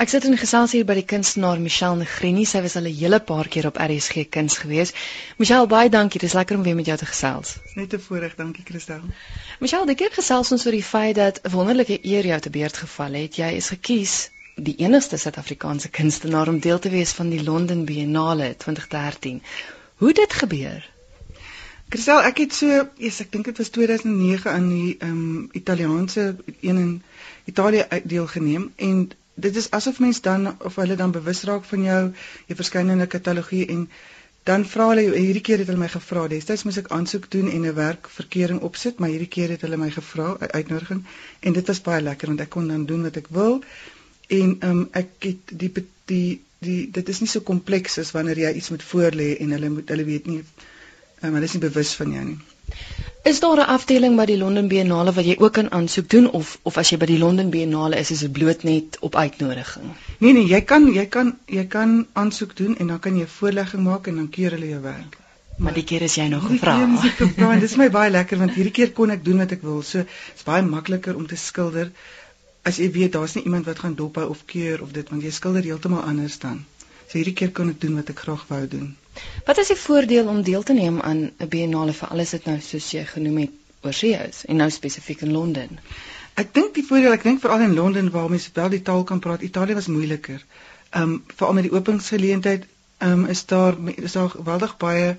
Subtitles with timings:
[0.00, 2.46] Ek sit in gesels hier by die kunstenaar Michelle Negrini.
[2.48, 4.92] Sy was al 'n hele paar keer op RSG Kuns gewees.
[5.36, 6.18] Michelle, baie dankie.
[6.18, 7.58] Dit is lekker om weer met jou te gesels.
[7.74, 9.02] Net 'n voorreg, dankie Christel.
[9.58, 12.76] Michelle, die keer gesels ons oor die feit dat 'n wonderlike eer jou te beurt
[12.76, 13.36] geval het.
[13.36, 18.56] Jy is gekies die enigste Suid-Afrikaanse kunstenaar om deel te wees van die Londen Biennale
[18.56, 19.42] 2013.
[19.96, 20.88] Hoe dit gebeur?
[21.90, 26.36] Christel, ek het so, yes, ek dink dit was 2009 aan die ehm um, Italiaanse
[26.60, 27.02] een in
[27.44, 29.10] Italië deelgeneem en
[29.46, 32.00] dit is asof mens dan of hulle dan bewus raak van jou
[32.46, 33.86] jou verskynende katalogie en
[34.48, 37.66] dan vra hulle hierdie keer het hulle my gevra destyds moes ek aansoek doen en
[37.68, 41.02] 'n werkverkering opsit maar hierdie keer het hulle my gevra uitnodiging
[41.40, 43.60] en dit was baie lekker want ek kon dan doen wat ek wil
[44.40, 45.72] en um, ek het die
[46.12, 49.70] die die dit is nie so kompleks as wanneer jy iets moet voorlê en hulle
[49.76, 52.38] moet hulle weet nie um, hulle is nie bewus van jou nie
[53.22, 56.58] Is daar 'n afdeling by die Londen Biennale wat jy ook kan aansoek doen of
[56.62, 59.90] of as jy by die Londen Biennale is, is dit bloot net op uitnodiging?
[60.18, 63.34] Nee nee, jy kan jy kan jy kan aansoek doen en dan kan jy 'n
[63.38, 65.18] voorlegging maak en dan keur hulle jou werk.
[65.58, 66.78] Maar die keer is jy nog gevra.
[67.54, 69.82] Dit is my baie lekker want hierdie keer kon ek doen wat ek wil.
[69.82, 71.90] So dit's baie makliker om te skilder
[72.62, 75.30] as jy weet daar's nie iemand wat gaan dophou of keur of dit want jy
[75.30, 76.64] skilder heeltemal anders dan.
[77.10, 78.90] So hierdie keer kon ek doen wat ek graag wou doen.
[79.46, 82.60] Wat is die voordeel om deel te neem aan 'n biennale vir alles dit nou
[82.66, 85.80] soos jy genoem het oor see is en nou spesifiek in Londen?
[86.42, 89.18] Ek dink die voordeel, ek dink veral in Londen waar mense wel die taal kan
[89.18, 90.44] praat, Italië was moeiliker.
[90.90, 95.16] Ehm um, veral met die openingsgeleentheid ehm um, is daar is daar geweldig baie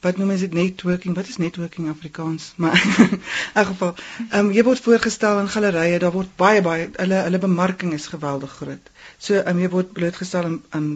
[0.00, 1.14] wat noem mens dit networking?
[1.14, 2.52] Wat is networking Afrikaans?
[2.56, 3.20] Maar in
[3.54, 3.94] elk geval,
[4.30, 8.10] ehm um, jy word voorgestel in gallerye, daar word baie baie hulle hulle bemarking is
[8.16, 8.90] geweldig groot.
[9.18, 10.90] So ehm um, jy word blootgestel aan aan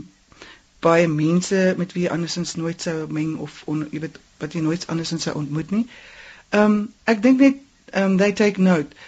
[0.83, 4.64] baie mense met wie jy andersins nooit sou meng of on, jy weet wat jy
[4.64, 5.86] nooit andersins sou ontmoet nie.
[6.50, 6.80] Ehm um,
[7.12, 8.98] ek dink net ehm um, they take note.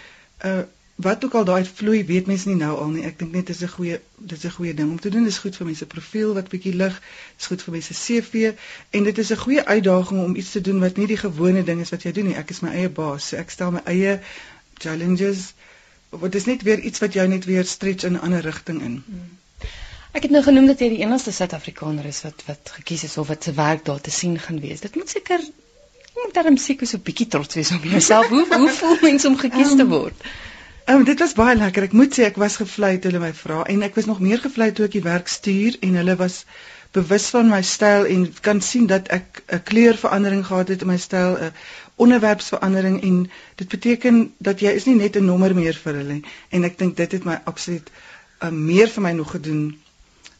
[0.43, 0.63] Uh
[0.95, 3.03] wat ook al daai vloei, weet mense nie nou al nie.
[3.03, 5.23] Ek dink net dis 'n goeie dis 'n goeie ding om te doen.
[5.23, 7.01] Dis goed vir mense profiel wat bietjie lig.
[7.37, 8.53] Dis goed vir mense CV
[8.89, 11.81] en dit is 'n goeie uitdaging om iets te doen wat nie die gewone ding
[11.81, 12.35] is wat jy doen nie.
[12.35, 13.27] Ek is my eie baas.
[13.27, 14.19] So ek stel my eie
[14.77, 15.53] challenges.
[16.09, 19.03] Wat is net weer iets wat jou net weer stretch in 'n ander rigting in.
[19.05, 19.37] Hmm.
[20.15, 23.27] Ek het nou genoem dat jy die enigste Suid-Afrikaner is wat wat gekies is of
[23.27, 24.79] wat se werk daar te sien gaan wees.
[24.79, 25.41] Dit moet seker
[26.15, 28.27] moet daarom seker so 'n bietjie trots wees op jouself.
[28.27, 30.23] hoe hoe voel mens om gekies um, te word?
[30.85, 31.83] Ehm um, dit was baie lekker.
[31.83, 34.39] Ek moet sê ek was gevlei toe hulle my vra en ek was nog meer
[34.39, 36.45] gevlei toe ek die werk stuur en hulle was
[36.95, 40.97] bewus van my styl en kan sien dat ek 'n kleurverandering gehad het in my
[40.97, 41.53] styl, 'n
[41.95, 46.63] onderwerpsverandering en dit beteken dat jy is nie net 'n nommer meer vir hulle en
[46.63, 47.89] ek dink dit het my absoluut
[48.43, 49.75] uh, meer vir my nog gedoen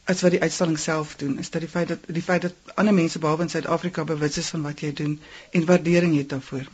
[0.06, 2.94] as wat die uitstalling self doen is dat die feit dat die feit dat ander
[2.94, 5.20] mense behalwe in Suid-Afrika bewus is van wat jy doen
[5.52, 6.68] en waardering het daarvoor.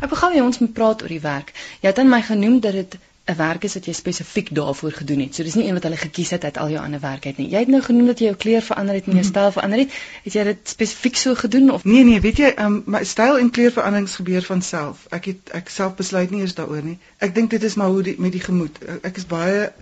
[0.00, 1.52] Ek wil gou hê ons moet praat oor die werk.
[1.82, 5.20] Jy het aan my genoem dat dit 'n werk is wat jy spesifiek daarvoor gedoen
[5.20, 5.34] het.
[5.34, 7.48] So dis nie een wat hulle gekies het uit al jou ander werk uit nie.
[7.50, 9.30] Jy het nou genoem dat jy jou kleur verander het en jou mhm.
[9.30, 9.96] styl verander het.
[10.22, 13.50] Het jy dit spesifiek so gedoen of Nee nee, weet jy, um, my styl en
[13.50, 15.06] kleurveranderings gebeur van self.
[15.10, 16.98] Ek het ek self besluit nie eers daaroor nie.
[17.18, 18.78] Ek dink dit is maar hoe die, met die gemoed.
[19.02, 19.72] Ek is baie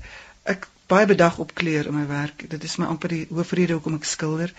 [0.42, 2.44] ek baie bedag op kleur in my werk.
[2.50, 4.52] Dit is my amper die hoofrede hoekom ek skilder.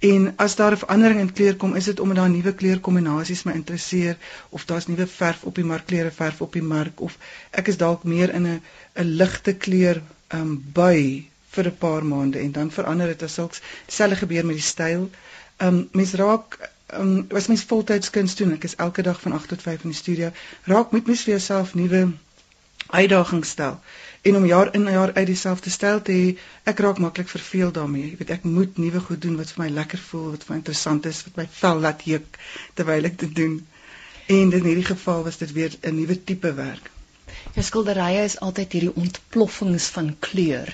[0.00, 3.52] En as daar 'n verandering in kleur kom, is dit omdat daar nuwe kleurkombinasies my
[3.52, 4.16] interesseer
[4.48, 7.18] of daar's nuwe verf op die mark, kleure verf op die mark of
[7.50, 8.62] ek is dalk meer in 'n
[8.94, 10.02] 'n ligte kleur
[10.34, 13.60] um bui vir 'n paar maande en dan verander dit as sulks.
[13.86, 15.10] Dieselfde gebeur met die styl.
[15.58, 16.58] Um mens raak
[16.98, 19.90] um as mens voltyds kuns doen, ek is elke dag van 8 tot 5 in
[19.90, 20.30] die studio,
[20.64, 22.12] raak moet mens vir jouself nuwe
[22.90, 23.80] uitdagings stel
[24.22, 26.24] en om jaar in jaar uit dieselfde styl te hê,
[26.68, 28.10] ek raak maklik verveeld daarmee.
[28.10, 30.58] Jy weet ek moet nuwe goed doen wat vir my lekker voel, wat vir my
[30.60, 32.40] interessant is, wat my vel laat juk
[32.76, 33.54] terwyl ek dit doen.
[34.28, 36.90] En in hierdie geval was dit weer 'n nuwe tipe werk.
[37.54, 40.68] Jou skilderye is altyd hierdie ontploffings van kleur.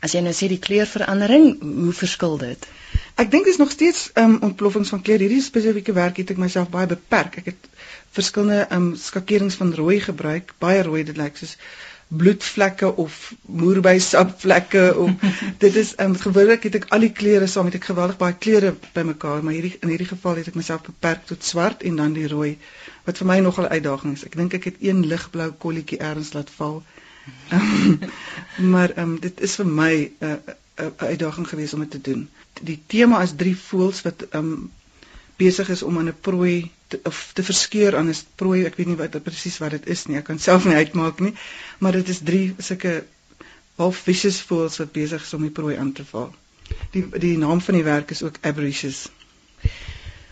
[0.00, 2.66] As jy nou sê die kleurverandering, hoe verskil dit?
[3.20, 5.20] Ek dink is nog steeds um ontploffings van kleur.
[5.20, 7.36] Hierdie spesifieke werk het ek myself baie beperk.
[7.42, 7.68] Ek het
[8.16, 11.56] verskillende um skakerings van rooi gebruik, baie rooi dit lyk soos
[12.10, 15.10] bloedvlekke of moerbysapvlekke of
[15.64, 18.72] dit is um, gewoonlik het ek al die kleure saam met ek geweldig baie kleure
[18.96, 22.26] bymekaar maar hierdie in hierdie geval het ek myself beperk tot swart en dan die
[22.32, 22.56] rooi
[23.06, 26.32] wat vir my nogal 'n uitdaging is ek dink ek het een ligblou kolletjie erns
[26.34, 26.82] laat val
[27.60, 28.00] um,
[28.74, 32.28] maar um, dit is vir my 'n uh, 'n uitdaging geweest om dit te doen
[32.60, 34.70] die tema is drie voels wat um,
[35.40, 38.64] besig is om aan 'n prooi te, of te verskeur aan 'n prooi.
[38.64, 40.16] Ek weet nie wat presies wat dit is nie.
[40.16, 41.34] Ek kan self nie uitmaak nie.
[41.78, 43.04] Maar dit is drie sulke
[43.76, 46.34] half vicious fools wat besig is om die prooi aan te val.
[46.92, 49.08] Die die naam van die werk is ook Avaricious.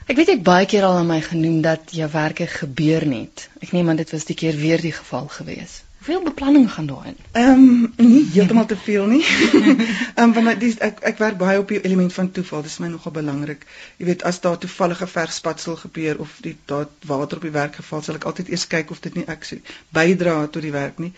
[0.08, 3.48] Ek weet ek baie keer al aan my genoem dat jou werke gebeur net.
[3.60, 5.82] Ek neem aan dit was die keer weer die geval gewees.
[6.08, 7.16] Hoeveel beplanning gaan daarin?
[7.32, 9.24] Ehm um, nie heeltemal te veel nie.
[10.14, 12.62] Ehm um, want dis ek ek werk baie op die element van toeval.
[12.64, 13.66] Dis my nogal belangrik.
[13.96, 18.00] Jy weet as daar toevallige verspatsel gebeur of die daar water op die werk geval,
[18.02, 19.60] sal ek altyd eers kyk of dit nie ek so
[19.98, 21.12] bydra tot die werk nie.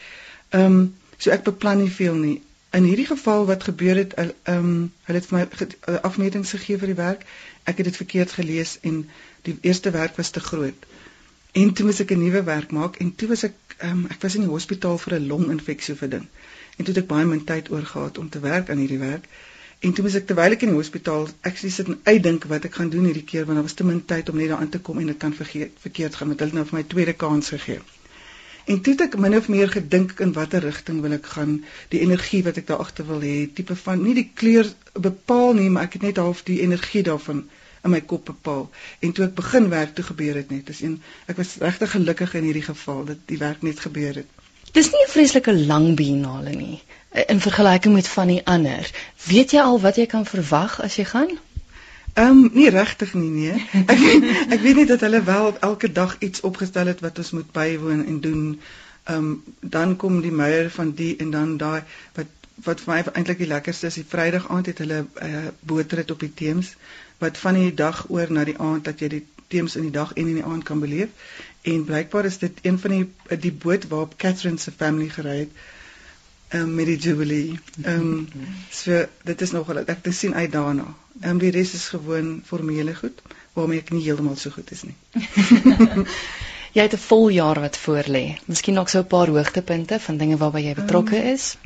[0.48, 0.82] Ehm um,
[1.18, 2.36] so ek beplan nie veel nie.
[2.74, 4.74] In hierdie geval wat gebeur het, ehm um,
[5.06, 7.22] hulle het vir my afmetings gegee vir die werk.
[7.62, 9.04] Ek het dit verkeerd gelees en
[9.46, 10.90] die eerste werk was te groot.
[11.52, 14.34] En toe moes ek 'n nuwe werk maak en toe was ek um, ek was
[14.38, 16.26] in die hospitaal vir 'n longinfeksie vir ding.
[16.76, 19.24] En toe het ek baie min tyd oor gehad om te werk aan hierdie werk.
[19.80, 22.74] En toe moes ek terwyl ek in die hospitaal actually sit en uitdink wat ek
[22.78, 24.98] gaan doen hierdie keer want daar was te min tyd om net daaraan te kom
[24.98, 27.80] en dit kan vergeet verkeerd gaan hulle nou vir my tweede kans gegee.
[28.70, 31.56] En toe het ek min of meer gedink in watter rigting wil ek gaan,
[31.88, 34.68] die energie wat ek daar agter wil hê, tipe van nie die kleur
[35.08, 37.48] bepaal nie, maar ek het net half die energie daarvan
[37.84, 38.70] in my kop bepaal.
[39.00, 40.66] En toe ek begin werk, toe gebeur dit net.
[40.66, 44.26] Dis een ek was regtig gelukkig in hierdie geval dat die werk net gebeur het.
[44.72, 46.82] Dis nie 'n vreeslike lang biennale nie
[47.26, 48.90] in vergelyking met van die ander.
[49.26, 51.38] Weet jy al wat jy kan verwag as jy gaan?
[52.14, 53.66] Ehm um, nie regtig nie nee.
[53.86, 54.24] Ek weet,
[54.54, 58.06] ek weet nie dat hulle wel elke dag iets opgestel het wat ons moet bywoon
[58.06, 58.60] en doen.
[59.04, 61.82] Ehm um, dan kom die meier van die en dan daai
[62.14, 62.26] wat
[62.64, 65.52] wat vir my eintlik die lekkerste is, die Vrydag aand het hulle 'n uh, eh,
[65.60, 66.74] bootrit op die Theems
[67.20, 70.12] wat van die dag oor na die aand dat jy die teems in die dag
[70.14, 71.08] en in die aand kan beleef.
[71.62, 75.50] En blykbaar is dit een van die die boot waarop Catherine se familie gery het
[76.54, 77.58] um, met die Jubilee.
[77.82, 78.28] Ehm um,
[78.82, 80.86] so dit is nogal ek te sien uit daarna.
[81.20, 83.22] Ehm um, die res is gewoon formele goed
[83.52, 84.96] waarmee ek nie heeltemal so goed is nie.
[86.76, 88.24] jy het 'n vol jaar wat voor lê.
[88.46, 91.56] Miskien nog so 'n paar hoogtepunte van dinge waarby jy betrokke um, is.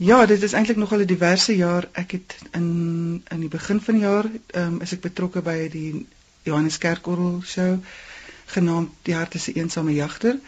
[0.00, 1.88] Ja, dit is eintlik nogal 'n diverse jaar.
[1.92, 5.68] Ek het in in die begin van die jaar ehm um, is ek betrokke by
[5.68, 6.06] die
[6.42, 7.78] Johannes Kerkorrel show
[8.44, 10.38] genaamd Die Hart is 'n eensame jagter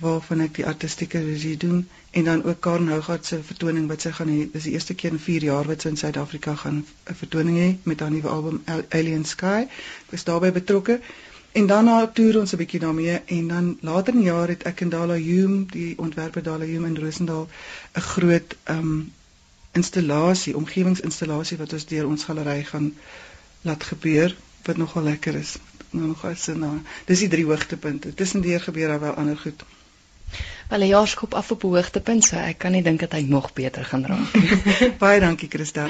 [0.00, 4.10] waarvan ek die artistieke regie doen en dan ook Karen Hougaard se vertoning wat sy
[4.10, 4.50] gaan hê.
[4.52, 7.76] Dis die eerste keer in 4 jaar wat sy in Suid-Afrika gaan 'n vertoning hê
[7.82, 9.60] met haar nuwe album Alien Sky.
[10.04, 11.00] Ek was daarbey betrokke.
[11.56, 14.80] En daarna toer ons 'n bietjie daarmee en dan later in die jaar het ek
[14.80, 17.48] en Dala Hume, die ontwerper Dala Hume in Rosendal,
[17.94, 19.12] 'n groot um
[19.72, 22.94] installasie, omgewingsinstallasie wat ons deur ons galery gaan
[23.62, 25.56] laat gebeur wat nogal lekker is.
[25.90, 26.80] Nou nog as nou.
[27.04, 28.14] Dis die drie hoogtepunte.
[28.14, 29.64] Tussendeur gebeur daar wel ander goed.
[30.68, 33.84] Wel 'n jaarskop af op hoogtepunt, so ek kan nie dink dat hy nog beter
[33.84, 34.92] gaan raak nie.
[35.02, 35.88] Baie dankie Christa.